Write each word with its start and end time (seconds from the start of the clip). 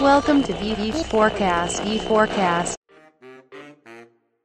Welcome 0.00 0.42
to 0.44 0.54
VV 0.54 1.04
Forecast. 1.04 1.82
V 1.82 1.98
Forecast. 1.98 2.79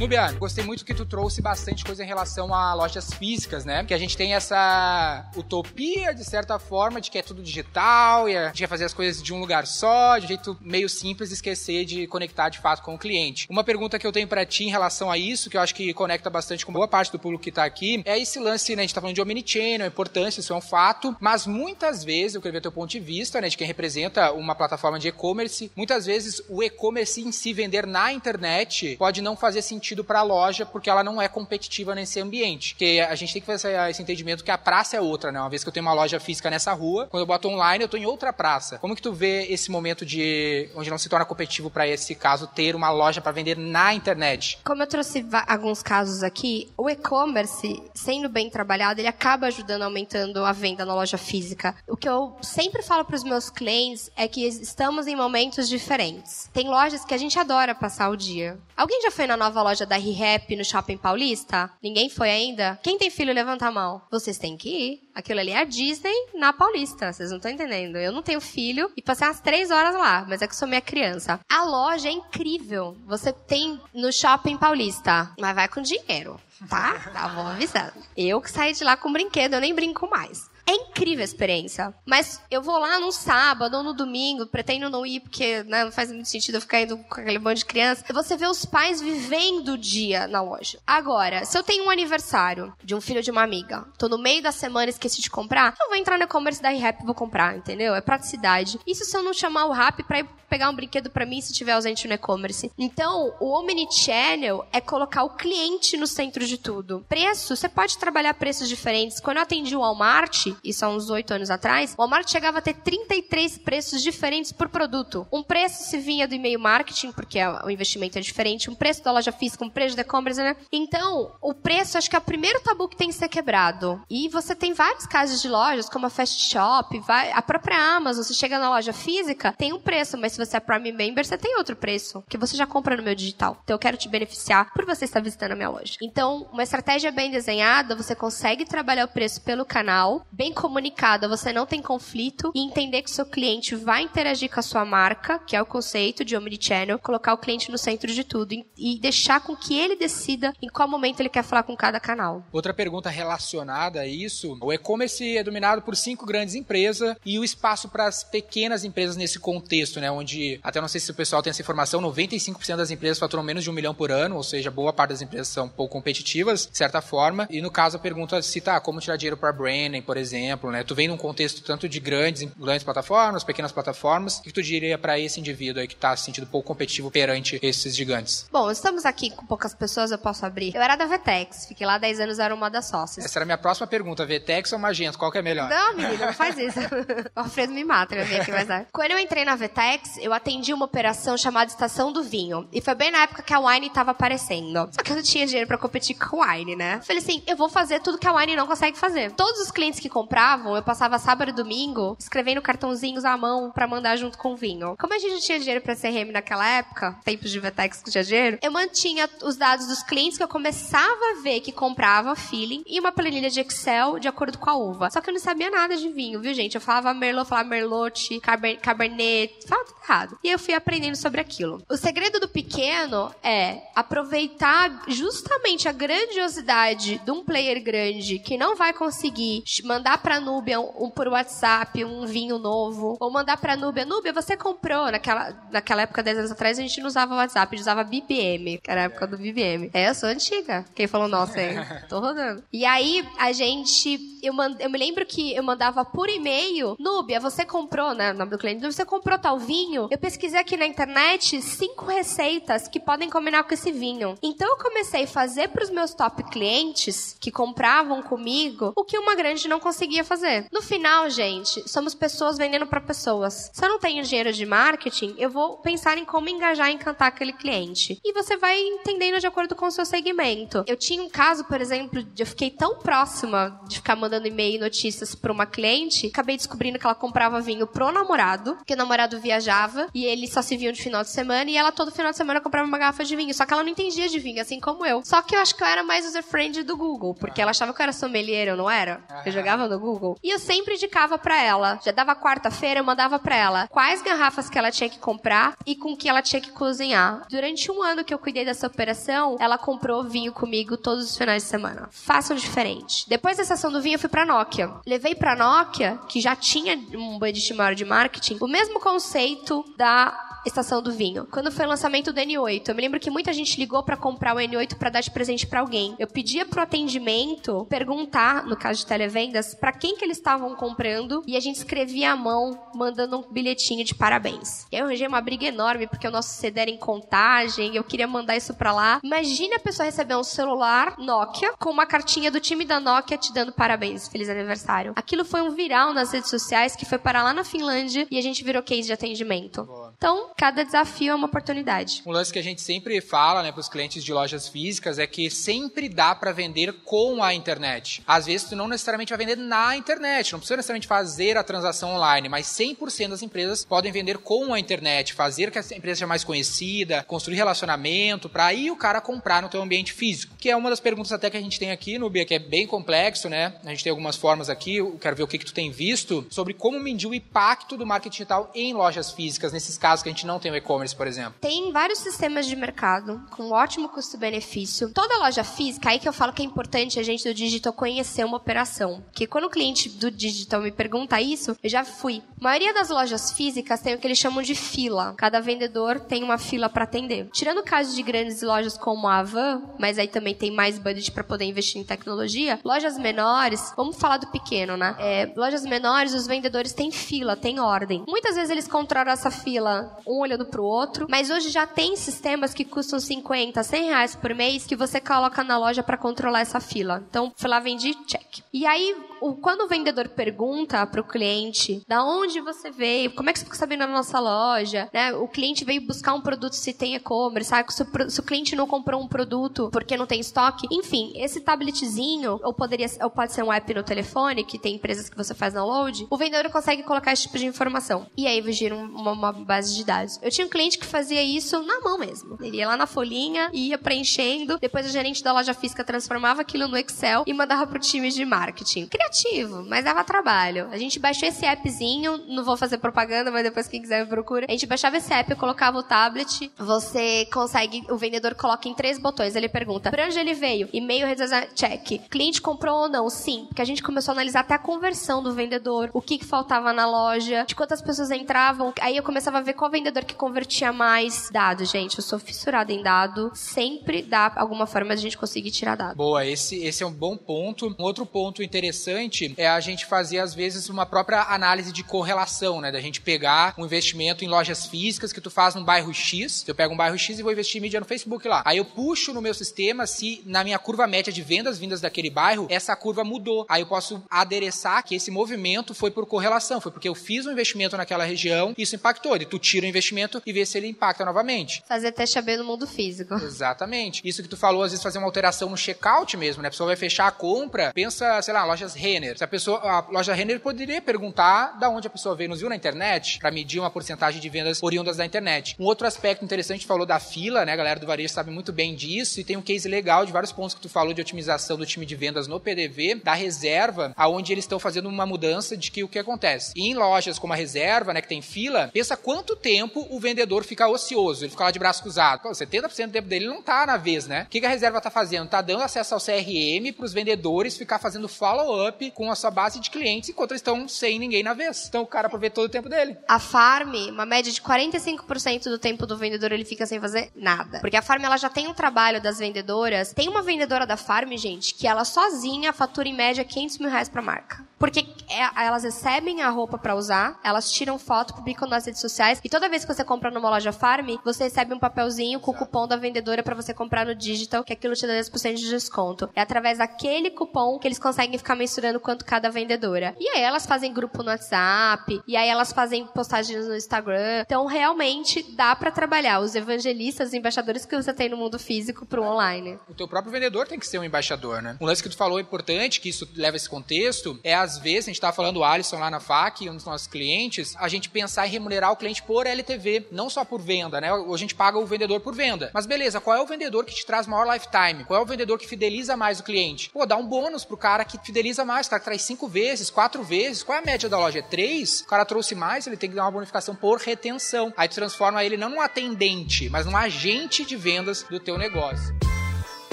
Nubiano, 0.00 0.38
gostei 0.38 0.64
muito 0.64 0.82
que 0.82 0.94
tu 0.94 1.04
trouxe 1.04 1.42
bastante 1.42 1.84
coisa 1.84 2.02
em 2.02 2.06
relação 2.06 2.54
a 2.54 2.72
lojas 2.72 3.12
físicas, 3.12 3.66
né? 3.66 3.84
Que 3.84 3.92
a 3.92 3.98
gente 3.98 4.16
tem 4.16 4.32
essa 4.32 5.30
utopia, 5.36 6.14
de 6.14 6.24
certa 6.24 6.58
forma, 6.58 7.02
de 7.02 7.10
que 7.10 7.18
é 7.18 7.22
tudo 7.22 7.42
digital 7.42 8.26
e 8.26 8.34
a 8.34 8.46
gente 8.46 8.60
quer 8.60 8.66
fazer 8.66 8.86
as 8.86 8.94
coisas 8.94 9.22
de 9.22 9.34
um 9.34 9.38
lugar 9.38 9.66
só, 9.66 10.16
de 10.16 10.24
um 10.24 10.28
jeito 10.28 10.56
meio 10.58 10.88
simples, 10.88 11.30
esquecer 11.30 11.84
de 11.84 12.06
conectar 12.06 12.48
de 12.48 12.58
fato 12.60 12.80
com 12.82 12.94
o 12.94 12.98
cliente. 12.98 13.46
Uma 13.50 13.62
pergunta 13.62 13.98
que 13.98 14.06
eu 14.06 14.10
tenho 14.10 14.26
para 14.26 14.46
ti 14.46 14.64
em 14.64 14.70
relação 14.70 15.10
a 15.10 15.18
isso, 15.18 15.50
que 15.50 15.58
eu 15.58 15.60
acho 15.60 15.74
que 15.74 15.92
conecta 15.92 16.30
bastante 16.30 16.64
com 16.64 16.72
boa 16.72 16.88
parte 16.88 17.12
do 17.12 17.18
público 17.18 17.44
que 17.44 17.52
tá 17.52 17.64
aqui, 17.64 18.02
é 18.06 18.18
esse 18.18 18.38
lance, 18.38 18.74
né? 18.74 18.80
A 18.80 18.86
gente 18.86 18.94
tá 18.94 19.02
falando 19.02 19.14
de 19.14 19.20
omnichannel, 19.20 19.86
importância, 19.86 20.40
isso 20.40 20.54
é 20.54 20.56
um 20.56 20.62
fato, 20.62 21.14
mas 21.20 21.46
muitas 21.46 22.02
vezes, 22.02 22.36
eu 22.36 22.40
queria 22.40 22.54
ver 22.54 22.62
teu 22.62 22.72
ponto 22.72 22.90
de 22.90 23.00
vista, 23.00 23.38
né? 23.38 23.50
De 23.50 23.56
quem 23.58 23.66
representa 23.66 24.32
uma 24.32 24.54
plataforma 24.54 24.98
de 24.98 25.08
e-commerce, 25.08 25.70
muitas 25.76 26.06
vezes 26.06 26.40
o 26.48 26.62
e-commerce 26.62 27.20
em 27.20 27.30
si 27.30 27.52
vender 27.52 27.86
na 27.86 28.10
internet 28.10 28.96
pode 28.96 29.20
não 29.20 29.36
fazer 29.36 29.60
sentido 29.60 29.89
sentido 29.90 30.04
para 30.04 30.20
a 30.20 30.22
loja 30.22 30.64
porque 30.64 30.88
ela 30.88 31.02
não 31.02 31.20
é 31.20 31.28
competitiva 31.28 31.94
nesse 31.94 32.20
ambiente. 32.20 32.74
Porque 32.74 33.04
a 33.06 33.14
gente 33.14 33.32
tem 33.32 33.42
que 33.42 33.46
fazer 33.46 33.76
esse 33.90 34.02
entendimento 34.02 34.44
que 34.44 34.50
a 34.50 34.58
praça 34.58 34.96
é 34.96 35.00
outra, 35.00 35.32
né? 35.32 35.40
Uma 35.40 35.50
vez 35.50 35.62
que 35.62 35.68
eu 35.68 35.72
tenho 35.72 35.84
uma 35.84 35.92
loja 35.92 36.20
física 36.20 36.48
nessa 36.48 36.72
rua, 36.72 37.06
quando 37.10 37.22
eu 37.22 37.26
boto 37.26 37.48
online, 37.48 37.84
eu 37.84 37.88
tô 37.88 37.96
em 37.96 38.06
outra 38.06 38.32
praça. 38.32 38.78
Como 38.78 38.94
que 38.94 39.02
tu 39.02 39.12
vê 39.12 39.46
esse 39.46 39.70
momento 39.70 40.06
de 40.06 40.70
onde 40.74 40.90
não 40.90 40.98
se 40.98 41.08
torna 41.08 41.24
competitivo 41.24 41.70
para 41.70 41.86
esse 41.86 42.14
caso 42.14 42.46
ter 42.46 42.74
uma 42.76 42.90
loja 42.90 43.20
para 43.20 43.32
vender 43.32 43.56
na 43.56 43.92
internet? 43.92 44.58
Como 44.64 44.82
eu 44.82 44.86
trouxe 44.86 45.26
alguns 45.46 45.82
casos 45.82 46.22
aqui, 46.22 46.70
o 46.76 46.88
e-commerce, 46.88 47.82
sendo 47.94 48.28
bem 48.28 48.48
trabalhado, 48.48 49.00
ele 49.00 49.08
acaba 49.08 49.46
ajudando 49.46 49.82
aumentando 49.82 50.44
a 50.44 50.52
venda 50.52 50.84
na 50.84 50.94
loja 50.94 51.18
física. 51.18 51.74
O 51.88 51.96
que 51.96 52.08
eu 52.08 52.36
sempre 52.42 52.82
falo 52.82 53.04
para 53.04 53.16
os 53.16 53.24
meus 53.24 53.50
clientes 53.50 54.10
é 54.16 54.28
que 54.28 54.46
estamos 54.46 55.06
em 55.06 55.16
momentos 55.16 55.68
diferentes. 55.68 56.48
Tem 56.52 56.68
lojas 56.68 57.04
que 57.04 57.14
a 57.14 57.18
gente 57.18 57.38
adora 57.38 57.74
passar 57.74 58.08
o 58.10 58.16
dia. 58.16 58.58
Alguém 58.76 59.02
já 59.02 59.10
foi 59.10 59.26
na 59.26 59.36
nova 59.36 59.62
loja 59.62 59.79
da 59.86 59.96
ReHap 59.96 60.54
no 60.56 60.64
Shopping 60.64 60.96
Paulista? 60.96 61.70
Ninguém 61.82 62.08
foi 62.08 62.30
ainda? 62.30 62.78
Quem 62.82 62.98
tem 62.98 63.10
filho, 63.10 63.32
levanta 63.32 63.66
a 63.66 63.72
mão. 63.72 64.02
Vocês 64.10 64.38
têm 64.38 64.56
que 64.56 64.68
ir. 64.68 65.10
Aquilo 65.14 65.40
ali 65.40 65.50
é 65.50 65.58
a 65.58 65.64
Disney 65.64 66.14
na 66.34 66.52
Paulista. 66.52 67.12
Vocês 67.12 67.30
não 67.30 67.36
estão 67.38 67.50
entendendo. 67.50 67.96
Eu 67.96 68.12
não 68.12 68.22
tenho 68.22 68.40
filho 68.40 68.90
e 68.96 69.02
passei 69.02 69.26
umas 69.26 69.40
três 69.40 69.70
horas 69.70 69.94
lá, 69.94 70.24
mas 70.28 70.42
é 70.42 70.46
que 70.46 70.56
sou 70.56 70.68
minha 70.68 70.80
criança. 70.80 71.40
A 71.50 71.64
loja 71.64 72.08
é 72.08 72.12
incrível. 72.12 72.96
Você 73.06 73.32
tem 73.32 73.80
no 73.92 74.12
Shopping 74.12 74.56
Paulista, 74.56 75.32
mas 75.38 75.54
vai 75.54 75.68
com 75.68 75.82
dinheiro, 75.82 76.40
tá? 76.68 76.94
Tá, 77.12 77.28
vou 77.28 77.46
avisando. 77.46 77.92
Eu 78.16 78.40
que 78.40 78.50
saí 78.50 78.72
de 78.72 78.84
lá 78.84 78.96
com 78.96 79.12
brinquedo, 79.12 79.54
eu 79.54 79.60
nem 79.60 79.74
brinco 79.74 80.08
mais. 80.08 80.48
É 80.66 80.72
incrível 80.72 81.22
a 81.22 81.24
experiência. 81.24 81.94
Mas 82.04 82.40
eu 82.50 82.62
vou 82.62 82.78
lá 82.78 82.98
no 82.98 83.12
sábado 83.12 83.76
ou 83.76 83.82
no 83.82 83.92
domingo, 83.92 84.46
pretendo 84.46 84.90
não 84.90 85.04
ir 85.04 85.20
porque 85.20 85.62
né, 85.64 85.84
não 85.84 85.92
faz 85.92 86.10
muito 86.10 86.28
sentido 86.28 86.56
eu 86.56 86.60
ficar 86.60 86.82
indo 86.82 86.96
com 86.96 87.20
aquele 87.20 87.38
bando 87.38 87.58
de 87.58 87.64
criança. 87.64 88.04
Você 88.12 88.36
vê 88.36 88.46
os 88.46 88.64
pais 88.64 89.00
vivendo 89.00 89.70
o 89.70 89.78
dia 89.78 90.26
na 90.26 90.40
loja. 90.40 90.78
Agora, 90.86 91.44
se 91.44 91.56
eu 91.56 91.62
tenho 91.62 91.84
um 91.84 91.90
aniversário 91.90 92.72
de 92.82 92.94
um 92.94 93.00
filho 93.00 93.22
de 93.22 93.30
uma 93.30 93.42
amiga, 93.42 93.86
tô 93.98 94.08
no 94.08 94.18
meio 94.18 94.42
da 94.42 94.52
semana 94.52 94.86
e 94.86 94.90
esqueci 94.90 95.20
de 95.20 95.30
comprar, 95.30 95.74
eu 95.80 95.88
vou 95.88 95.96
entrar 95.96 96.18
no 96.18 96.24
e-commerce 96.24 96.62
da 96.62 96.68
ReHap 96.68 97.02
e 97.02 97.06
vou 97.06 97.14
comprar, 97.14 97.56
entendeu? 97.56 97.94
É 97.94 98.00
praticidade. 98.00 98.78
Isso 98.86 99.04
se 99.04 99.16
eu 99.16 99.22
não 99.22 99.32
chamar 99.32 99.66
o 99.66 99.72
Rap 99.72 100.02
pra 100.04 100.20
ir 100.20 100.28
pegar 100.50 100.68
um 100.68 100.74
brinquedo 100.74 101.08
para 101.08 101.24
mim 101.24 101.40
se 101.40 101.52
tiver 101.52 101.72
ausente 101.72 102.08
no 102.08 102.14
e-commerce. 102.14 102.72
Então, 102.76 103.32
o 103.38 103.56
omnichannel 103.56 104.66
é 104.72 104.80
colocar 104.80 105.22
o 105.22 105.30
cliente 105.30 105.96
no 105.96 106.08
centro 106.08 106.44
de 106.44 106.58
tudo. 106.58 107.06
Preço, 107.08 107.54
você 107.54 107.68
pode 107.68 107.96
trabalhar 107.96 108.34
preços 108.34 108.68
diferentes. 108.68 109.20
Quando 109.20 109.36
eu 109.36 109.44
atendi 109.44 109.76
o 109.76 109.80
Walmart, 109.80 110.48
isso 110.64 110.84
há 110.84 110.88
uns 110.88 111.10
oito 111.10 111.32
anos 111.32 111.50
atrás, 111.50 111.94
o 111.94 112.02
Walmart 112.02 112.28
chegava 112.30 112.58
a 112.58 112.62
ter 112.62 112.74
33 112.74 113.58
preços 113.58 114.02
diferentes 114.02 114.52
por 114.52 114.68
produto. 114.68 115.26
Um 115.32 115.42
preço 115.42 115.84
se 115.84 115.98
vinha 115.98 116.26
do 116.26 116.34
e-mail 116.34 116.60
marketing, 116.60 117.12
porque 117.12 117.38
o 117.64 117.70
investimento 117.70 118.18
é 118.18 118.20
diferente, 118.20 118.70
um 118.70 118.74
preço 118.74 119.02
da 119.02 119.12
loja 119.12 119.32
física, 119.32 119.64
um 119.64 119.70
preço 119.70 119.96
do 119.96 120.00
e-commerce, 120.00 120.40
né? 120.40 120.56
Então, 120.72 121.32
o 121.40 121.54
preço 121.54 121.98
acho 121.98 122.08
que 122.08 122.16
é 122.16 122.18
o 122.18 122.22
primeiro 122.22 122.60
tabu 122.60 122.88
que 122.88 122.96
tem 122.96 123.08
que 123.08 123.14
ser 123.14 123.28
quebrado. 123.28 124.02
E 124.10 124.28
você 124.28 124.54
tem 124.54 124.72
vários 124.72 125.06
casos 125.06 125.40
de 125.40 125.48
lojas, 125.48 125.88
como 125.88 126.06
a 126.06 126.10
Fast 126.10 126.50
Shop, 126.50 127.00
a 127.08 127.42
própria 127.42 127.78
Amazon, 127.96 128.22
você 128.22 128.34
chega 128.34 128.58
na 128.58 128.70
loja 128.70 128.92
física, 128.92 129.52
tem 129.52 129.72
um 129.72 129.80
preço, 129.80 130.16
mas 130.16 130.32
se 130.32 130.44
você 130.44 130.56
é 130.56 130.60
Prime 130.60 130.92
Member, 130.92 131.24
você 131.24 131.38
tem 131.38 131.56
outro 131.56 131.76
preço, 131.76 132.22
que 132.28 132.38
você 132.38 132.56
já 132.56 132.66
compra 132.66 132.96
no 132.96 133.02
meu 133.02 133.14
digital. 133.14 133.58
Então 133.64 133.74
eu 133.74 133.78
quero 133.78 133.96
te 133.96 134.08
beneficiar 134.08 134.72
por 134.72 134.84
você 134.84 135.04
estar 135.04 135.20
visitando 135.20 135.52
a 135.52 135.56
minha 135.56 135.70
loja. 135.70 135.96
Então, 136.02 136.48
uma 136.52 136.62
estratégia 136.62 137.10
bem 137.10 137.30
desenhada, 137.30 137.94
você 137.94 138.14
consegue 138.14 138.64
trabalhar 138.64 139.04
o 139.04 139.08
preço 139.08 139.40
pelo 139.42 139.64
canal, 139.64 140.26
bem 140.40 140.54
comunicada, 140.54 141.28
você 141.28 141.52
não 141.52 141.66
tem 141.66 141.82
conflito 141.82 142.50
e 142.54 142.60
entender 142.60 143.02
que 143.02 143.10
o 143.10 143.12
seu 143.12 143.26
cliente 143.26 143.76
vai 143.76 144.04
interagir 144.04 144.50
com 144.50 144.58
a 144.58 144.62
sua 144.62 144.86
marca, 144.86 145.38
que 145.38 145.54
é 145.54 145.60
o 145.60 145.66
conceito 145.66 146.24
de 146.24 146.34
omnichannel, 146.34 146.98
colocar 146.98 147.34
o 147.34 147.36
cliente 147.36 147.70
no 147.70 147.76
centro 147.76 148.10
de 148.10 148.24
tudo 148.24 148.54
e 148.78 148.98
deixar 148.98 149.42
com 149.42 149.54
que 149.54 149.78
ele 149.78 149.96
decida 149.96 150.54
em 150.62 150.68
qual 150.68 150.88
momento 150.88 151.20
ele 151.20 151.28
quer 151.28 151.44
falar 151.44 151.62
com 151.64 151.76
cada 151.76 152.00
canal. 152.00 152.42
Outra 152.50 152.72
pergunta 152.72 153.10
relacionada 153.10 154.00
a 154.00 154.06
isso, 154.06 154.56
o 154.62 154.72
e-commerce 154.72 155.36
é 155.36 155.44
dominado 155.44 155.82
por 155.82 155.94
cinco 155.94 156.24
grandes 156.24 156.54
empresas 156.54 157.14
e 157.22 157.38
o 157.38 157.44
espaço 157.44 157.90
para 157.90 158.06
as 158.06 158.24
pequenas 158.24 158.82
empresas 158.82 159.18
nesse 159.18 159.38
contexto, 159.38 160.00
né, 160.00 160.10
onde 160.10 160.58
até 160.62 160.80
não 160.80 160.88
sei 160.88 161.02
se 161.02 161.10
o 161.10 161.14
pessoal 161.14 161.42
tem 161.42 161.50
essa 161.50 161.60
informação, 161.60 162.00
95% 162.00 162.76
das 162.76 162.90
empresas 162.90 163.18
faturam 163.18 163.42
menos 163.42 163.62
de 163.62 163.68
um 163.68 163.74
milhão 163.74 163.94
por 163.94 164.10
ano, 164.10 164.36
ou 164.36 164.42
seja, 164.42 164.70
boa 164.70 164.90
parte 164.90 165.10
das 165.10 165.20
empresas 165.20 165.48
são 165.48 165.68
pouco 165.68 165.92
competitivas, 165.92 166.66
de 166.66 166.78
certa 166.78 167.02
forma. 167.02 167.46
E 167.50 167.60
no 167.60 167.70
caso 167.70 167.98
a 167.98 168.00
pergunta 168.00 168.38
é 168.38 168.42
se 168.42 168.58
tá, 168.62 168.80
como 168.80 169.00
tirar 169.00 169.18
dinheiro 169.18 169.36
para 169.36 169.52
branding, 169.52 170.00
por 170.00 170.16
exemplo, 170.16 170.29
né? 170.32 170.82
Tu 170.84 170.94
vem 170.94 171.08
num 171.08 171.16
contexto 171.16 171.62
tanto 171.62 171.88
de 171.88 172.00
grandes, 172.00 172.44
grandes 172.56 172.84
plataformas, 172.84 173.44
pequenas 173.44 173.72
plataformas, 173.72 174.38
o 174.38 174.42
que 174.42 174.52
tu 174.52 174.62
diria 174.62 174.98
para 174.98 175.18
esse 175.18 175.40
indivíduo 175.40 175.80
aí 175.80 175.88
que 175.88 175.94
está 175.94 176.16
se 176.16 176.24
sentindo 176.24 176.46
pouco 176.46 176.68
competitivo 176.68 177.10
perante 177.10 177.58
esses 177.62 177.94
gigantes? 177.96 178.46
Bom, 178.50 178.70
estamos 178.70 179.04
aqui 179.04 179.30
com 179.30 179.46
poucas 179.46 179.74
pessoas, 179.74 180.10
eu 180.10 180.18
posso 180.18 180.44
abrir. 180.44 180.74
Eu 180.74 180.82
era 180.82 180.96
da 180.96 181.06
Vetex, 181.06 181.66
fiquei 181.66 181.86
lá 181.86 181.98
10 181.98 182.20
anos, 182.20 182.38
era 182.38 182.54
uma 182.54 182.68
das 182.68 182.86
sócias. 182.86 183.24
Essa 183.24 183.38
era 183.38 183.44
a 183.44 183.46
minha 183.46 183.58
próxima 183.58 183.86
pergunta, 183.86 184.24
Vetex 184.26 184.72
ou 184.72 184.78
Magento, 184.78 185.18
qual 185.18 185.30
que 185.30 185.38
é 185.38 185.42
melhor? 185.42 185.68
Não, 185.68 185.96
menina, 185.96 186.26
não 186.26 186.32
faz 186.32 186.56
isso. 186.58 186.78
o 187.34 187.40
Alfredo 187.40 187.72
me 187.72 187.84
mata, 187.84 188.14
eu 188.14 188.24
vim 188.24 188.36
aqui 188.36 188.50
mais 188.50 188.66
tarde. 188.66 188.86
Quando 188.92 189.12
eu 189.12 189.18
entrei 189.18 189.44
na 189.44 189.56
Vetex, 189.56 190.16
eu 190.18 190.32
atendi 190.32 190.72
uma 190.72 190.84
operação 190.84 191.36
chamada 191.36 191.70
Estação 191.70 192.12
do 192.12 192.22
Vinho. 192.22 192.68
E 192.72 192.80
foi 192.80 192.94
bem 192.94 193.10
na 193.10 193.22
época 193.22 193.42
que 193.42 193.52
a 193.52 193.60
Wine 193.60 193.86
estava 193.86 194.10
aparecendo. 194.10 194.88
Só 194.92 195.02
que 195.02 195.12
eu 195.12 195.16
não 195.16 195.22
tinha 195.22 195.46
dinheiro 195.46 195.66
para 195.66 195.78
competir 195.78 196.16
com 196.16 196.42
a 196.42 196.52
Wine, 196.52 196.76
né? 196.76 197.00
Falei 197.02 197.22
assim, 197.22 197.42
eu 197.46 197.56
vou 197.56 197.68
fazer 197.68 198.00
tudo 198.00 198.18
que 198.18 198.26
a 198.26 198.32
Wine 198.34 198.56
não 198.56 198.66
consegue 198.66 198.98
fazer. 198.98 199.32
Todos 199.32 199.60
os 199.60 199.70
clientes 199.70 200.00
que 200.00 200.08
compravam, 200.20 200.76
eu 200.76 200.82
passava 200.82 201.18
sábado 201.18 201.48
e 201.48 201.52
domingo 201.52 202.14
escrevendo 202.18 202.60
cartãozinhos 202.60 203.24
à 203.24 203.36
mão 203.38 203.70
para 203.70 203.86
mandar 203.86 204.16
junto 204.16 204.36
com 204.36 204.52
o 204.52 204.56
vinho. 204.56 204.94
Como 204.98 205.14
a 205.14 205.18
gente 205.18 205.40
tinha 205.40 205.58
dinheiro 205.58 205.80
para 205.80 205.96
CRM 205.96 206.30
naquela 206.30 206.68
época, 206.68 207.16
tempos 207.24 207.50
de 207.50 207.58
Vetex 207.58 208.02
que 208.02 208.10
tinha 208.10 208.22
dinheiro, 208.22 208.58
eu 208.60 208.70
mantinha 208.70 209.28
os 209.42 209.56
dados 209.56 209.86
dos 209.86 210.02
clientes 210.02 210.36
que 210.36 210.44
eu 210.44 210.48
começava 210.48 211.08
a 211.32 211.42
ver 211.42 211.60
que 211.60 211.72
comprava 211.72 212.36
feeling 212.36 212.82
e 212.86 213.00
uma 213.00 213.10
planilha 213.10 213.48
de 213.48 213.60
Excel 213.60 214.18
de 214.18 214.28
acordo 214.28 214.58
com 214.58 214.68
a 214.68 214.74
uva. 214.74 215.10
Só 215.10 215.22
que 215.22 215.30
eu 215.30 215.34
não 215.34 215.40
sabia 215.40 215.70
nada 215.70 215.96
de 215.96 216.10
vinho, 216.10 216.38
viu, 216.40 216.52
gente? 216.52 216.74
Eu 216.74 216.80
falava 216.82 217.14
Merlot, 217.14 217.48
falava 217.48 217.68
Merlot, 217.68 218.40
Cabernet, 218.40 219.66
falava 219.66 219.88
tudo 219.88 220.00
errado. 220.04 220.38
E 220.44 220.50
eu 220.50 220.58
fui 220.58 220.74
aprendendo 220.74 221.16
sobre 221.16 221.40
aquilo. 221.40 221.82
O 221.88 221.96
segredo 221.96 222.38
do 222.38 222.48
pequeno 222.48 223.34
é 223.42 223.80
aproveitar 223.94 225.02
justamente 225.08 225.88
a 225.88 225.92
grandiosidade 225.92 227.18
de 227.24 227.30
um 227.30 227.42
player 227.42 227.82
grande 227.82 228.38
que 228.38 228.58
não 228.58 228.76
vai 228.76 228.92
conseguir 228.92 229.64
mandar 229.84 230.09
pra 230.18 230.40
Núbia 230.40 230.80
um, 230.80 231.06
um 231.06 231.10
por 231.10 231.28
WhatsApp 231.28 232.04
um 232.04 232.26
vinho 232.26 232.58
novo, 232.58 233.16
ou 233.20 233.30
mandar 233.30 233.56
pra 233.56 233.76
Núbia, 233.76 234.04
Núbia, 234.04 234.32
você 234.32 234.56
comprou 234.56 235.10
naquela, 235.10 235.54
naquela 235.70 236.02
época, 236.02 236.22
10 236.22 236.38
anos 236.38 236.50
atrás, 236.50 236.78
a 236.78 236.82
gente 236.82 237.00
não 237.00 237.06
usava 237.06 237.34
WhatsApp, 237.34 237.74
a 237.74 237.76
gente 237.76 237.82
usava 237.82 238.04
BBM, 238.04 238.78
que 238.78 238.90
era 238.90 239.02
a 239.02 239.04
época 239.04 239.26
do 239.26 239.38
BBM. 239.38 239.90
É, 239.92 240.08
eu 240.08 240.14
sou 240.14 240.28
antiga. 240.28 240.84
Quem 240.94 241.06
falou 241.06 241.28
nossa 241.28 241.58
aí? 241.58 241.74
Tô 242.08 242.20
rodando. 242.20 242.62
E 242.72 242.84
aí, 242.84 243.26
a 243.38 243.52
gente, 243.52 244.18
eu, 244.42 244.52
mand, 244.52 244.76
eu 244.80 244.90
me 244.90 244.98
lembro 244.98 245.24
que 245.24 245.54
eu 245.54 245.62
mandava 245.62 246.04
por 246.04 246.28
e-mail, 246.28 246.96
Núbia, 246.98 247.40
você 247.40 247.64
comprou, 247.64 248.14
né, 248.14 248.32
o 248.32 248.34
nome 248.34 248.50
do 248.50 248.58
cliente, 248.58 248.84
você 248.84 249.04
comprou 249.04 249.38
tal 249.38 249.58
vinho? 249.58 250.08
Eu 250.10 250.18
pesquisei 250.18 250.58
aqui 250.58 250.76
na 250.76 250.86
internet 250.86 251.60
cinco 251.62 252.06
receitas 252.06 252.88
que 252.88 253.00
podem 253.00 253.30
combinar 253.30 253.64
com 253.64 253.74
esse 253.74 253.92
vinho. 253.92 254.36
Então 254.42 254.68
eu 254.68 254.76
comecei 254.76 255.24
a 255.24 255.28
fazer 255.28 255.68
para 255.68 255.84
os 255.84 255.90
meus 255.90 256.14
top 256.14 256.42
clientes 256.44 257.36
que 257.40 257.50
compravam 257.50 258.22
comigo 258.22 258.92
o 258.96 259.04
que 259.04 259.18
uma 259.18 259.34
grande 259.34 259.68
não 259.68 259.80
conseguia 259.80 259.99
fazer. 260.24 260.66
No 260.72 260.82
final, 260.82 261.28
gente, 261.30 261.88
somos 261.88 262.14
pessoas 262.14 262.56
vendendo 262.56 262.86
para 262.86 263.00
pessoas. 263.00 263.70
Se 263.72 263.84
eu 263.84 263.88
não 263.88 263.98
tenho 263.98 264.22
dinheiro 264.22 264.52
de 264.52 264.64
marketing, 264.64 265.34
eu 265.38 265.50
vou 265.50 265.78
pensar 265.78 266.18
em 266.18 266.24
como 266.24 266.48
engajar 266.48 266.90
e 266.90 266.94
encantar 266.94 267.28
aquele 267.28 267.52
cliente. 267.52 268.20
E 268.24 268.32
você 268.32 268.56
vai 268.56 268.78
entendendo 268.78 269.40
de 269.40 269.46
acordo 269.46 269.74
com 269.74 269.86
o 269.86 269.90
seu 269.90 270.04
segmento. 270.04 270.84
Eu 270.86 270.96
tinha 270.96 271.22
um 271.22 271.28
caso, 271.28 271.64
por 271.64 271.80
exemplo, 271.80 272.22
de 272.22 272.42
eu 272.42 272.46
fiquei 272.46 272.70
tão 272.70 272.98
próxima 272.98 273.80
de 273.88 273.96
ficar 273.96 274.16
mandando 274.16 274.46
e-mail 274.46 274.76
e 274.76 274.78
notícias 274.78 275.34
para 275.34 275.52
uma 275.52 275.66
cliente, 275.66 276.26
acabei 276.26 276.56
descobrindo 276.56 276.98
que 276.98 277.06
ela 277.06 277.14
comprava 277.14 277.60
vinho 277.60 277.86
pro 277.86 278.12
namorado, 278.12 278.78
que 278.86 278.94
o 278.94 278.96
namorado 278.96 279.40
viajava 279.40 280.08
e 280.14 280.24
ele 280.24 280.46
só 280.46 280.62
se 280.62 280.76
viam 280.76 280.92
de 280.92 281.02
final 281.02 281.22
de 281.22 281.30
semana 281.30 281.70
e 281.70 281.76
ela 281.76 281.92
todo 281.92 282.10
final 282.10 282.30
de 282.30 282.36
semana 282.36 282.60
comprava 282.60 282.86
uma 282.86 282.98
garrafa 282.98 283.24
de 283.24 283.36
vinho. 283.36 283.54
Só 283.54 283.66
que 283.66 283.72
ela 283.72 283.82
não 283.82 283.90
entendia 283.90 284.28
de 284.28 284.38
vinho, 284.38 284.60
assim 284.60 284.80
como 284.80 285.04
eu. 285.04 285.22
Só 285.24 285.42
que 285.42 285.54
eu 285.54 285.60
acho 285.60 285.74
que 285.74 285.82
eu 285.82 285.86
era 285.86 286.02
mais 286.02 286.26
user-friend 286.26 286.82
do 286.82 286.96
Google, 286.96 287.34
porque 287.34 287.60
ela 287.60 287.70
achava 287.70 287.92
que 287.92 288.00
eu 288.00 288.04
era 288.04 288.12
sommelier, 288.12 288.68
eu 288.68 288.76
não 288.76 288.90
era. 288.90 289.22
Eu 289.44 289.52
jogava 289.52 289.88
no 289.90 290.00
Google. 290.00 290.38
E 290.42 290.50
eu 290.50 290.58
sempre 290.58 290.94
indicava 290.94 291.36
para 291.36 291.60
ela. 291.60 292.00
Já 292.04 292.12
dava 292.12 292.34
quarta-feira, 292.34 293.00
eu 293.00 293.04
mandava 293.04 293.38
para 293.38 293.56
ela 293.56 293.88
quais 293.88 294.22
garrafas 294.22 294.70
que 294.70 294.78
ela 294.78 294.90
tinha 294.90 295.10
que 295.10 295.18
comprar 295.18 295.76
e 295.86 295.94
com 295.94 296.16
que 296.16 296.28
ela 296.28 296.40
tinha 296.42 296.60
que 296.60 296.70
cozinhar. 296.70 297.42
Durante 297.50 297.90
um 297.90 298.02
ano 298.02 298.24
que 298.24 298.32
eu 298.32 298.38
cuidei 298.38 298.64
dessa 298.64 298.86
operação, 298.86 299.56
ela 299.60 299.76
comprou 299.76 300.24
vinho 300.24 300.52
comigo 300.52 300.96
todos 300.96 301.24
os 301.24 301.36
finais 301.36 301.62
de 301.64 301.68
semana. 301.68 302.08
Façam 302.10 302.56
diferente. 302.56 303.28
Depois 303.28 303.56
da 303.56 303.64
sessão 303.64 303.90
do 303.90 304.00
vinho, 304.00 304.14
eu 304.14 304.18
fui 304.18 304.28
pra 304.28 304.46
Nokia. 304.46 304.90
Levei 305.06 305.34
pra 305.34 305.56
Nokia, 305.56 306.18
que 306.28 306.40
já 306.40 306.54
tinha 306.54 306.96
um 307.14 307.38
budget 307.38 307.74
maior 307.74 307.94
de 307.94 308.04
marketing, 308.04 308.58
o 308.60 308.68
mesmo 308.68 309.00
conceito 309.00 309.84
da 309.96 310.48
estação 310.66 311.02
do 311.02 311.12
vinho. 311.12 311.46
Quando 311.50 311.72
foi 311.72 311.86
o 311.86 311.88
lançamento 311.88 312.32
do 312.32 312.40
N8, 312.40 312.88
eu 312.88 312.94
me 312.94 313.02
lembro 313.02 313.20
que 313.20 313.30
muita 313.30 313.52
gente 313.52 313.78
ligou 313.78 314.02
para 314.02 314.16
comprar 314.16 314.54
o 314.54 314.58
N8 314.58 314.96
para 314.96 315.10
dar 315.10 315.20
de 315.20 315.30
presente 315.30 315.66
para 315.66 315.80
alguém. 315.80 316.14
Eu 316.18 316.26
pedia 316.26 316.66
pro 316.66 316.82
atendimento 316.82 317.86
perguntar, 317.88 318.64
no 318.64 318.76
caso 318.76 319.00
de 319.00 319.06
televendas, 319.06 319.74
para 319.80 319.92
quem 319.92 320.16
que 320.16 320.24
eles 320.24 320.36
estavam 320.36 320.74
comprando 320.74 321.42
e 321.46 321.56
a 321.56 321.60
gente 321.60 321.76
escrevia 321.76 322.32
à 322.32 322.36
mão, 322.36 322.78
mandando 322.94 323.38
um 323.38 323.52
bilhetinho 323.52 324.04
de 324.04 324.14
parabéns. 324.14 324.86
E 324.92 324.96
aí 324.96 325.02
eu 325.02 325.06
arranjei 325.06 325.26
uma 325.26 325.40
briga 325.40 325.66
enorme 325.66 326.06
porque 326.06 326.28
o 326.28 326.30
nosso 326.30 326.50
CD 326.50 326.80
era 326.80 326.90
em 326.90 326.98
contagem, 326.98 327.96
eu 327.96 328.04
queria 328.04 328.26
mandar 328.26 328.56
isso 328.56 328.74
para 328.74 328.92
lá. 328.92 329.20
Imagine 329.24 329.74
a 329.74 329.80
pessoa 329.80 330.06
receber 330.06 330.36
um 330.36 330.44
celular 330.44 331.14
Nokia 331.18 331.72
com 331.78 331.90
uma 331.90 332.06
cartinha 332.06 332.50
do 332.50 332.60
time 332.60 332.84
da 332.84 333.00
Nokia 333.00 333.38
te 333.38 333.52
dando 333.52 333.72
parabéns, 333.72 334.28
feliz 334.28 334.48
aniversário. 334.48 335.12
Aquilo 335.16 335.44
foi 335.44 335.62
um 335.62 335.70
viral 335.70 336.12
nas 336.12 336.32
redes 336.32 336.50
sociais 336.50 336.94
que 336.94 337.06
foi 337.06 337.18
para 337.18 337.42
lá 337.42 337.52
na 337.52 337.64
Finlândia 337.64 338.26
e 338.30 338.38
a 338.38 338.42
gente 338.42 338.62
virou 338.62 338.82
case 338.82 339.02
de 339.02 339.12
atendimento. 339.12 339.88
Então, 340.22 340.50
cada 340.54 340.84
desafio 340.84 341.32
é 341.32 341.34
uma 341.34 341.46
oportunidade. 341.46 342.22
Um 342.26 342.30
lance 342.30 342.52
que 342.52 342.58
a 342.58 342.62
gente 342.62 342.82
sempre 342.82 343.22
fala, 343.22 343.62
né, 343.62 343.72
para 343.72 343.80
os 343.80 343.88
clientes 343.88 344.22
de 344.22 344.34
lojas 344.34 344.68
físicas 344.68 345.18
é 345.18 345.26
que 345.26 345.48
sempre 345.48 346.10
dá 346.10 346.34
para 346.34 346.52
vender 346.52 346.92
com 347.06 347.42
a 347.42 347.54
internet. 347.54 348.22
Às 348.26 348.44
vezes 348.44 348.68
tu 348.68 348.76
não 348.76 348.86
necessariamente 348.86 349.30
vai 349.30 349.38
vender 349.38 349.56
na 349.56 349.96
internet, 349.96 350.52
não 350.52 350.58
precisa 350.58 350.76
necessariamente 350.76 351.06
fazer 351.06 351.56
a 351.56 351.64
transação 351.64 352.10
online, 352.16 352.50
mas 352.50 352.66
100% 352.66 353.28
das 353.28 353.42
empresas 353.42 353.82
podem 353.82 354.12
vender 354.12 354.36
com 354.36 354.74
a 354.74 354.78
internet, 354.78 355.32
fazer 355.32 355.70
que 355.70 355.78
a 355.78 355.80
empresa 355.80 356.16
seja 356.16 356.26
mais 356.26 356.44
conhecida, 356.44 357.24
construir 357.26 357.56
relacionamento, 357.56 358.50
para 358.50 358.66
aí 358.66 358.90
o 358.90 358.96
cara 358.96 359.22
comprar 359.22 359.62
no 359.62 359.70
teu 359.70 359.80
ambiente 359.80 360.12
físico. 360.12 360.54
Que 360.58 360.68
é 360.68 360.76
uma 360.76 360.90
das 360.90 361.00
perguntas 361.00 361.32
até 361.32 361.48
que 361.48 361.56
a 361.56 361.62
gente 361.62 361.78
tem 361.78 361.92
aqui 361.92 362.18
no 362.18 362.28
Bia, 362.28 362.44
que 362.44 362.52
é 362.52 362.58
bem 362.58 362.86
complexo, 362.86 363.48
né? 363.48 363.72
A 363.82 363.88
gente 363.88 364.04
tem 364.04 364.10
algumas 364.10 364.36
formas 364.36 364.68
aqui, 364.68 364.96
eu 364.96 365.16
quero 365.18 365.34
ver 365.34 365.44
o 365.44 365.48
que 365.48 365.56
que 365.56 365.64
tu 365.64 365.72
tem 365.72 365.90
visto 365.90 366.46
sobre 366.50 366.74
como 366.74 367.00
medir 367.00 367.26
o 367.26 367.32
impacto 367.32 367.96
do 367.96 368.04
marketing 368.04 368.32
digital 368.32 368.70
em 368.74 368.92
lojas 368.92 369.30
físicas, 369.30 369.72
nesses 369.72 369.96
casos 369.96 370.09
que 370.18 370.28
a 370.28 370.32
gente 370.32 370.46
não 370.46 370.58
tem 370.58 370.70
o 370.72 370.76
e-commerce, 370.76 371.14
por 371.14 371.26
exemplo. 371.26 371.54
Tem 371.60 371.92
vários 371.92 372.18
sistemas 372.18 372.66
de 372.66 372.76
mercado 372.76 373.40
com 373.50 373.70
ótimo 373.70 374.08
custo-benefício. 374.08 375.12
Toda 375.12 375.38
loja 375.38 375.64
física, 375.64 376.10
aí 376.10 376.18
que 376.18 376.28
eu 376.28 376.32
falo 376.32 376.52
que 376.52 376.62
é 376.62 376.64
importante 376.64 377.18
a 377.18 377.22
gente 377.22 377.44
do 377.44 377.54
digital 377.54 377.92
conhecer 377.92 378.44
uma 378.44 378.56
operação. 378.56 379.22
Porque 379.26 379.46
quando 379.46 379.64
o 379.64 379.70
cliente 379.70 380.08
do 380.08 380.30
digital 380.30 380.80
me 380.80 380.90
pergunta 380.90 381.40
isso, 381.40 381.76
eu 381.82 381.90
já 381.90 382.04
fui. 382.04 382.42
A 382.60 382.64
maioria 382.64 382.92
das 382.92 383.08
lojas 383.08 383.52
físicas 383.52 384.00
tem 384.00 384.14
o 384.14 384.18
que 384.18 384.26
eles 384.26 384.38
chamam 384.38 384.62
de 384.62 384.74
fila. 384.74 385.34
Cada 385.36 385.60
vendedor 385.60 386.20
tem 386.20 386.42
uma 386.42 386.58
fila 386.58 386.88
para 386.88 387.04
atender. 387.04 387.48
Tirando 387.52 387.78
o 387.78 387.84
caso 387.84 388.14
de 388.14 388.22
grandes 388.22 388.62
lojas 388.62 388.96
como 388.96 389.28
a 389.28 389.38
Avan, 389.38 389.82
mas 389.98 390.18
aí 390.18 390.28
também 390.28 390.54
tem 390.54 390.70
mais 390.70 390.98
budget 390.98 391.30
para 391.32 391.44
poder 391.44 391.64
investir 391.64 392.00
em 392.00 392.04
tecnologia, 392.04 392.78
lojas 392.84 393.18
menores, 393.18 393.92
vamos 393.96 394.16
falar 394.16 394.36
do 394.38 394.46
pequeno, 394.48 394.96
né? 394.96 395.14
É, 395.18 395.52
lojas 395.56 395.84
menores, 395.84 396.34
os 396.34 396.46
vendedores 396.46 396.92
têm 396.92 397.10
fila, 397.10 397.56
têm 397.56 397.80
ordem. 397.80 398.24
Muitas 398.26 398.54
vezes 398.54 398.70
eles 398.70 398.88
controlam 398.88 399.32
essa 399.32 399.50
fila 399.50 399.99
um 400.26 400.40
olhando 400.40 400.64
pro 400.64 400.84
outro, 400.84 401.26
mas 401.28 401.50
hoje 401.50 401.70
já 401.70 401.86
tem 401.86 402.16
sistemas 402.16 402.74
que 402.74 402.84
custam 402.84 403.18
50, 403.18 403.82
100 403.82 404.04
reais 404.04 404.34
por 404.36 404.54
mês 404.54 404.86
que 404.86 404.96
você 404.96 405.20
coloca 405.20 405.64
na 405.64 405.78
loja 405.78 406.02
para 406.02 406.16
controlar 406.16 406.60
essa 406.60 406.80
fila. 406.80 407.22
Então, 407.28 407.52
fui 407.56 407.68
lá, 407.68 407.80
vendi, 407.80 408.14
check. 408.26 408.60
E 408.72 408.86
aí, 408.86 409.16
o, 409.40 409.54
quando 409.54 409.82
o 409.82 409.88
vendedor 409.88 410.28
pergunta 410.28 411.04
pro 411.06 411.24
cliente 411.24 412.02
da 412.06 412.24
onde 412.24 412.60
você 412.60 412.90
veio, 412.90 413.32
como 413.34 413.50
é 413.50 413.52
que 413.52 413.58
você 413.58 413.64
ficou 413.64 413.78
sabendo 413.78 414.00
da 414.00 414.06
nossa 414.06 414.38
loja, 414.38 415.08
né? 415.12 415.32
O 415.34 415.48
cliente 415.48 415.84
veio 415.84 416.06
buscar 416.06 416.34
um 416.34 416.40
produto 416.40 416.74
se 416.74 416.92
tem 416.92 417.14
e-commerce, 417.14 417.70
sabe? 417.70 417.92
Se, 417.92 418.02
o- 418.02 418.30
se 418.30 418.40
o 418.40 418.42
cliente 418.42 418.74
não 418.76 418.86
comprou 418.86 419.20
um 419.20 419.28
produto 419.28 419.88
porque 419.92 420.16
não 420.16 420.26
tem 420.26 420.40
estoque, 420.40 420.86
enfim, 420.90 421.32
esse 421.36 421.60
tabletzinho, 421.60 422.60
ou 422.62 422.72
poderia, 422.72 423.06
ou 423.22 423.30
pode 423.30 423.52
ser 423.52 423.62
um 423.62 423.72
app 423.72 423.92
no 423.94 424.02
telefone, 424.02 424.64
que 424.64 424.78
tem 424.78 424.94
empresas 424.96 425.28
que 425.28 425.36
você 425.36 425.54
faz 425.54 425.74
download, 425.74 426.26
o 426.30 426.36
vendedor 426.36 426.70
consegue 426.70 427.02
colocar 427.02 427.32
esse 427.32 427.42
tipo 427.42 427.58
de 427.58 427.66
informação. 427.66 428.26
E 428.36 428.46
aí 428.46 428.60
gira 428.72 428.94
um- 428.94 429.04
uma, 429.10 429.32
uma 429.32 429.52
base 429.52 429.94
de 429.94 430.04
dados. 430.04 430.38
Eu 430.42 430.50
tinha 430.50 430.66
um 430.66 430.70
cliente 430.70 430.98
que 430.98 431.06
fazia 431.06 431.42
isso 431.42 431.82
na 431.82 432.00
mão 432.00 432.18
mesmo. 432.18 432.56
Ele 432.60 432.78
ia 432.78 432.86
lá 432.88 432.96
na 432.96 433.06
folhinha, 433.06 433.70
ia 433.72 433.98
preenchendo, 433.98 434.78
depois 434.78 435.06
o 435.06 435.10
gerente 435.10 435.42
da 435.42 435.52
loja 435.52 435.74
física 435.74 436.04
transformava 436.04 436.60
aquilo 436.60 436.86
no 436.88 436.96
Excel 436.96 437.44
e 437.46 437.52
mandava 437.52 437.86
pro 437.86 437.98
time 437.98 438.30
de 438.30 438.44
marketing. 438.44 439.06
Criativo, 439.30 439.84
mas 439.86 440.04
dava 440.04 440.24
trabalho. 440.24 440.88
A 440.90 440.98
gente 440.98 441.20
baixou 441.20 441.48
esse 441.48 441.64
appzinho, 441.64 442.38
não 442.48 442.64
vou 442.64 442.76
fazer 442.76 442.98
propaganda, 442.98 443.50
mas 443.50 443.62
depois 443.62 443.86
quem 443.86 444.02
quiser 444.02 444.24
me 444.24 444.28
procura. 444.28 444.66
A 444.68 444.72
gente 444.72 444.86
baixava 444.86 445.16
esse 445.16 445.32
app, 445.32 445.54
colocava 445.54 445.98
o 445.98 446.02
tablet, 446.02 446.70
você 446.76 447.46
consegue, 447.46 448.04
o 448.10 448.16
vendedor 448.16 448.54
coloca 448.56 448.88
em 448.88 448.94
três 448.94 449.18
botões, 449.18 449.54
ele 449.54 449.68
pergunta, 449.68 450.10
pra 450.10 450.26
onde 450.26 450.38
ele 450.38 450.52
veio? 450.52 450.88
E-mail, 450.92 451.26
redes 451.26 451.42
sociais, 451.48 451.70
check. 451.74 452.28
Cliente 452.28 452.60
comprou 452.60 453.02
ou 453.02 453.08
não? 453.08 453.30
Sim, 453.30 453.66
porque 453.68 453.80
a 453.80 453.84
gente 453.84 454.02
começou 454.02 454.32
a 454.32 454.34
analisar 454.34 454.60
até 454.60 454.74
a 454.74 454.78
conversão 454.78 455.42
do 455.42 455.54
vendedor, 455.54 456.10
o 456.12 456.20
que, 456.20 456.36
que 456.38 456.44
faltava 456.44 456.92
na 456.92 457.06
loja, 457.06 457.64
de 457.66 457.76
quantas 457.76 458.02
pessoas 458.02 458.32
entravam, 458.32 458.92
aí 459.00 459.16
eu 459.16 459.22
começava 459.22 459.58
a 459.58 459.62
ver 459.62 459.74
qual 459.74 459.90
vendedor 459.90 460.24
que 460.24 460.34
convertia 460.34 460.92
mais 460.92 461.48
dados, 461.52 461.88
gente. 461.88 462.18
Eu 462.18 462.24
sou 462.24 462.38
fissurada 462.38 462.92
em 462.92 463.02
dado, 463.02 463.52
sempre 463.54 464.22
dá 464.22 464.52
alguma 464.56 464.86
forma 464.86 465.14
de 465.14 465.20
a 465.20 465.22
gente 465.22 465.38
conseguir 465.38 465.70
tirar 465.70 465.94
dado. 465.94 466.16
Boa, 466.16 466.44
esse, 466.44 466.82
esse 466.82 467.02
é 467.04 467.06
um 467.06 467.12
bom 467.12 467.36
ponto. 467.36 467.94
Um 467.98 468.02
outro 468.02 468.26
ponto 468.26 468.62
interessante 468.62 469.19
é 469.56 469.68
a 469.68 469.80
gente 469.80 470.06
fazer, 470.06 470.38
às 470.38 470.54
vezes, 470.54 470.88
uma 470.88 471.04
própria 471.04 471.42
análise 471.42 471.92
de 471.92 472.02
correlação, 472.02 472.80
né? 472.80 472.90
Da 472.90 473.00
gente 473.00 473.20
pegar 473.20 473.74
um 473.76 473.84
investimento 473.84 474.44
em 474.44 474.48
lojas 474.48 474.86
físicas 474.86 475.32
que 475.32 475.40
tu 475.40 475.50
faz 475.50 475.74
num 475.74 475.84
bairro 475.84 476.12
X. 476.12 476.64
Eu 476.66 476.74
pego 476.74 476.94
um 476.94 476.96
bairro 476.96 477.18
X 477.18 477.38
e 477.38 477.42
vou 477.42 477.52
investir 477.52 477.78
em 477.78 477.82
mídia 477.82 478.00
no 478.00 478.06
Facebook 478.06 478.46
lá. 478.46 478.62
Aí 478.64 478.78
eu 478.78 478.84
puxo 478.84 479.32
no 479.32 479.42
meu 479.42 479.54
sistema 479.54 480.06
se 480.06 480.42
na 480.46 480.64
minha 480.64 480.78
curva 480.78 481.06
média 481.06 481.32
de 481.32 481.42
vendas 481.42 481.78
vindas 481.78 482.00
daquele 482.00 482.30
bairro, 482.30 482.66
essa 482.70 482.94
curva 482.96 483.24
mudou. 483.24 483.66
Aí 483.68 483.82
eu 483.82 483.86
posso 483.86 484.22
adereçar 484.30 485.04
que 485.04 485.14
esse 485.14 485.30
movimento 485.30 485.94
foi 485.94 486.10
por 486.10 486.26
correlação, 486.26 486.80
foi 486.80 486.92
porque 486.92 487.08
eu 487.08 487.14
fiz 487.14 487.46
um 487.46 487.52
investimento 487.52 487.96
naquela 487.96 488.24
região 488.24 488.74
e 488.76 488.82
isso 488.82 488.94
impactou. 488.94 489.36
E 489.36 489.44
tu 489.44 489.58
tira 489.58 489.86
o 489.86 489.88
investimento 489.88 490.42
e 490.44 490.52
vê 490.52 490.64
se 490.64 490.78
ele 490.78 490.88
impacta 490.88 491.24
novamente. 491.24 491.82
Fazer 491.86 492.12
teste 492.12 492.38
AB 492.38 492.56
no 492.56 492.64
mundo 492.64 492.86
físico. 492.86 493.34
Exatamente. 493.42 494.22
Isso 494.24 494.42
que 494.42 494.48
tu 494.48 494.56
falou, 494.56 494.82
às 494.82 494.92
vezes 494.92 495.02
fazer 495.02 495.18
uma 495.18 495.26
alteração 495.26 495.68
no 495.68 495.76
checkout 495.76 496.36
mesmo, 496.36 496.62
né? 496.62 496.68
A 496.68 496.70
pessoa 496.70 496.88
vai 496.88 496.96
fechar 496.96 497.26
a 497.26 497.30
compra, 497.30 497.92
pensa, 497.94 498.40
sei 498.42 498.54
lá, 498.54 498.64
lojas 498.64 498.94
Renner. 499.10 499.36
Se 499.36 499.44
a 499.44 499.48
pessoa, 499.48 499.78
a 499.78 500.06
loja 500.10 500.32
Renner 500.32 500.60
poderia 500.60 501.02
perguntar 501.02 501.78
da 501.78 501.88
onde 501.88 502.06
a 502.06 502.10
pessoa 502.10 502.34
veio, 502.34 502.50
nos 502.50 502.60
viu 502.60 502.68
na 502.68 502.76
internet, 502.76 503.38
para 503.38 503.50
medir 503.50 503.80
uma 503.80 503.90
porcentagem 503.90 504.40
de 504.40 504.48
vendas 504.48 504.82
oriundas 504.82 505.16
da 505.16 505.26
internet. 505.26 505.74
Um 505.78 505.84
outro 505.84 506.06
aspecto 506.06 506.44
interessante, 506.44 506.86
falou 506.86 507.04
da 507.04 507.18
fila, 507.18 507.64
né? 507.64 507.72
A 507.72 507.76
galera 507.76 508.00
do 508.00 508.06
varejo 508.06 508.32
sabe 508.32 508.50
muito 508.50 508.72
bem 508.72 508.94
disso 508.94 509.40
e 509.40 509.44
tem 509.44 509.56
um 509.56 509.62
case 509.62 509.88
legal 509.88 510.24
de 510.24 510.32
vários 510.32 510.52
pontos 510.52 510.74
que 510.74 510.80
tu 510.80 510.88
falou 510.88 511.12
de 511.12 511.20
otimização 511.20 511.76
do 511.76 511.86
time 511.86 512.06
de 512.06 512.14
vendas 512.14 512.46
no 512.46 512.60
PDV, 512.60 513.16
da 513.16 513.34
reserva, 513.34 514.12
aonde 514.16 514.52
eles 514.52 514.64
estão 514.64 514.78
fazendo 514.78 515.08
uma 515.08 515.26
mudança 515.26 515.76
de 515.76 515.90
que 515.90 516.04
o 516.04 516.08
que 516.08 516.18
acontece. 516.18 516.72
E 516.76 516.88
em 516.88 516.94
lojas 516.94 517.38
como 517.38 517.52
a 517.52 517.56
reserva, 517.56 518.12
né, 518.12 518.20
que 518.20 518.28
tem 518.28 518.42
fila, 518.42 518.90
pensa 518.92 519.16
quanto 519.16 519.56
tempo 519.56 520.06
o 520.10 520.20
vendedor 520.20 520.64
fica 520.64 520.88
ocioso, 520.88 521.44
ele 521.44 521.50
fica 521.50 521.64
lá 521.64 521.70
de 521.70 521.78
braço 521.78 522.02
cruzado. 522.02 522.42
Pô, 522.42 522.50
70% 522.50 523.06
do 523.06 523.12
tempo 523.12 523.28
dele 523.28 523.46
não 523.46 523.62
tá 523.62 523.86
na 523.86 523.96
vez, 523.96 524.26
né? 524.26 524.44
O 524.44 524.50
que 524.50 524.60
que 524.60 524.66
a 524.66 524.70
reserva 524.70 525.00
tá 525.00 525.10
fazendo? 525.10 525.48
Tá 525.48 525.60
dando 525.60 525.82
acesso 525.82 526.14
ao 526.14 526.20
CRM 526.20 526.92
pros 526.96 527.12
vendedores 527.12 527.76
ficar 527.76 527.98
fazendo 527.98 528.28
follow-up 528.28 528.99
com 529.08 529.30
a 529.30 529.36
sua 529.36 529.52
base 529.52 529.78
de 529.78 529.88
clientes 529.88 530.28
enquanto 530.30 530.50
eles 530.50 530.60
estão 530.60 530.88
sem 530.88 531.16
ninguém 531.20 531.44
na 531.44 531.54
vez. 531.54 531.86
Então 531.88 532.02
o 532.02 532.06
cara 532.06 532.26
aproveita 532.26 532.56
todo 532.56 532.64
o 532.64 532.68
tempo 532.68 532.88
dele. 532.88 533.16
A 533.28 533.38
farm, 533.38 533.94
uma 534.08 534.26
média 534.26 534.50
de 534.52 534.60
45% 534.60 535.64
do 535.68 535.78
tempo 535.78 536.06
do 536.06 536.16
vendedor 536.16 536.50
ele 536.50 536.64
fica 536.64 536.84
sem 536.86 536.98
fazer 537.00 537.30
nada. 537.36 537.78
Porque 537.80 537.96
a 537.96 538.02
farm 538.02 538.24
ela 538.24 538.36
já 538.36 538.48
tem 538.50 538.66
um 538.66 538.74
trabalho 538.74 539.20
das 539.22 539.38
vendedoras. 539.38 540.12
Tem 540.12 540.28
uma 540.28 540.42
vendedora 540.42 540.84
da 540.84 540.96
farm, 540.96 541.30
gente, 541.36 541.74
que 541.74 541.86
ela 541.86 542.04
sozinha 542.04 542.72
fatura 542.72 543.08
em 543.08 543.14
média 543.14 543.44
500 543.44 543.78
mil 543.78 543.88
reais 543.90 544.08
pra 544.08 544.20
marca. 544.20 544.68
Porque 544.78 545.00
é- 545.28 545.64
elas 545.66 545.84
recebem 545.84 546.40
a 546.40 546.48
roupa 546.48 546.78
pra 546.78 546.94
usar, 546.94 547.38
elas 547.44 547.70
tiram 547.70 547.98
foto, 547.98 548.32
publicam 548.34 548.66
nas 548.66 548.86
redes 548.86 549.00
sociais 549.00 549.38
e 549.44 549.48
toda 549.48 549.68
vez 549.68 549.84
que 549.84 549.92
você 549.94 550.02
compra 550.02 550.30
numa 550.30 550.48
loja 550.48 550.72
farm, 550.72 551.16
você 551.22 551.44
recebe 551.44 551.74
um 551.74 551.78
papelzinho 551.78 552.40
com 552.40 552.50
o 552.50 552.54
cupom 552.54 552.88
da 552.88 552.96
vendedora 552.96 553.42
pra 553.42 553.54
você 553.54 553.74
comprar 553.74 554.06
no 554.06 554.14
digital, 554.14 554.64
que 554.64 554.72
aquilo 554.72 554.94
te 554.94 555.06
dá 555.06 555.12
10% 555.12 555.56
de 555.56 555.68
desconto. 555.68 556.30
É 556.34 556.40
através 556.40 556.78
daquele 556.78 557.30
cupom 557.30 557.78
que 557.78 557.86
eles 557.86 557.98
conseguem 557.98 558.38
ficar 558.38 558.54
mensurando 558.56 558.79
quanto 559.00 559.24
cada 559.24 559.50
vendedora. 559.50 560.14
E 560.18 560.28
aí 560.28 560.42
elas 560.42 560.66
fazem 560.66 560.92
grupo 560.92 561.22
no 561.22 561.30
WhatsApp, 561.30 562.22
e 562.26 562.36
aí 562.36 562.48
elas 562.48 562.72
fazem 562.72 563.06
postagens 563.06 563.66
no 563.66 563.76
Instagram. 563.76 564.42
Então 564.46 564.66
realmente 564.66 565.42
dá 565.54 565.74
pra 565.76 565.90
trabalhar 565.90 566.40
os 566.40 566.54
evangelistas, 566.54 567.28
os 567.28 567.34
embaixadores 567.34 567.84
que 567.84 567.96
você 567.96 568.12
tem 568.12 568.28
no 568.28 568.36
mundo 568.36 568.58
físico 568.58 569.04
pro 569.06 569.22
online. 569.22 569.78
O 569.88 569.94
teu 569.94 570.08
próprio 570.08 570.32
vendedor 570.32 570.66
tem 570.66 570.78
que 570.78 570.86
ser 570.86 570.98
um 570.98 571.04
embaixador, 571.04 571.62
né? 571.62 571.76
Um 571.80 571.86
lance 571.86 572.02
que 572.02 572.08
tu 572.08 572.16
falou 572.16 572.40
importante, 572.40 573.00
que 573.00 573.08
isso 573.08 573.28
leva 573.34 573.56
esse 573.56 573.68
contexto, 573.68 574.38
é 574.42 574.54
às 574.54 574.78
vezes, 574.78 575.06
a 575.06 575.10
gente 575.10 575.20
tava 575.20 575.32
falando 575.34 575.54
do 575.54 575.64
Alisson 575.64 575.98
lá 575.98 576.10
na 576.10 576.20
FAC, 576.20 576.68
um 576.68 576.76
dos 576.76 576.84
nossos 576.84 577.06
clientes, 577.06 577.74
a 577.78 577.88
gente 577.88 578.08
pensar 578.08 578.46
em 578.46 578.50
remunerar 578.50 578.92
o 578.92 578.96
cliente 578.96 579.22
por 579.22 579.46
LTV, 579.46 580.08
não 580.10 580.30
só 580.30 580.44
por 580.44 580.60
venda, 580.60 581.00
né? 581.00 581.10
A 581.10 581.36
gente 581.36 581.54
paga 581.54 581.78
o 581.78 581.86
vendedor 581.86 582.20
por 582.20 582.34
venda. 582.34 582.70
Mas 582.72 582.86
beleza, 582.86 583.20
qual 583.20 583.36
é 583.36 583.40
o 583.40 583.46
vendedor 583.46 583.84
que 583.84 583.94
te 583.94 584.06
traz 584.06 584.26
maior 584.26 584.52
lifetime? 584.52 585.04
Qual 585.04 585.18
é 585.18 585.22
o 585.22 585.26
vendedor 585.26 585.58
que 585.58 585.66
fideliza 585.66 586.16
mais 586.16 586.40
o 586.40 586.44
cliente? 586.44 586.90
Pô, 586.90 587.04
dá 587.06 587.16
um 587.16 587.26
bônus 587.26 587.64
pro 587.64 587.76
cara 587.76 588.04
que 588.04 588.18
fideliza 588.18 588.64
mais. 588.70 588.86
O 588.86 588.90
cara 588.90 589.02
traz 589.02 589.22
cinco 589.22 589.48
vezes, 589.48 589.90
quatro 589.90 590.22
vezes. 590.22 590.62
Qual 590.62 590.76
é 590.76 590.80
a 590.80 590.84
média 590.84 591.08
da 591.08 591.18
loja? 591.18 591.40
É 591.40 591.42
três? 591.42 592.00
O 592.00 592.06
cara 592.06 592.24
trouxe 592.24 592.54
mais, 592.54 592.86
ele 592.86 592.96
tem 592.96 593.10
que 593.10 593.16
dar 593.16 593.24
uma 593.24 593.30
bonificação 593.30 593.74
por 593.74 593.98
retenção. 593.98 594.72
Aí 594.76 594.88
tu 594.88 594.94
transforma 594.94 595.44
ele 595.44 595.56
não 595.56 595.68
num 595.68 595.80
atendente, 595.80 596.68
mas 596.68 596.86
num 596.86 596.96
agente 596.96 597.64
de 597.64 597.76
vendas 597.76 598.22
do 598.22 598.38
teu 598.38 598.56
negócio. 598.56 599.14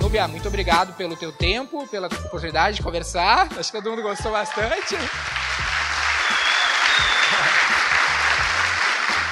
Nubia, 0.00 0.26
muito 0.26 0.48
obrigado 0.48 0.94
pelo 0.94 1.16
teu 1.16 1.30
tempo, 1.30 1.86
pela 1.88 2.06
oportunidade 2.06 2.76
de 2.76 2.82
conversar. 2.82 3.48
Acho 3.58 3.70
que 3.70 3.78
todo 3.78 3.90
mundo 3.90 4.02
gostou 4.02 4.32
bastante. 4.32 4.96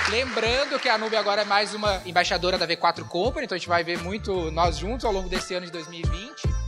Lembrando 0.08 0.78
que 0.78 0.88
a 0.88 0.96
Nubia 0.96 1.20
agora 1.20 1.42
é 1.42 1.44
mais 1.44 1.74
uma 1.74 2.00
embaixadora 2.06 2.56
da 2.56 2.66
V4 2.66 3.06
Company, 3.06 3.44
então 3.44 3.56
a 3.56 3.58
gente 3.58 3.68
vai 3.68 3.84
ver 3.84 3.98
muito 3.98 4.50
nós 4.50 4.78
juntos 4.78 5.04
ao 5.04 5.12
longo 5.12 5.28
desse 5.28 5.54
ano 5.54 5.66
de 5.66 5.72
2020. 5.72 6.67